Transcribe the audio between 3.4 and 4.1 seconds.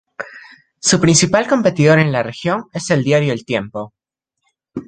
Tiempo.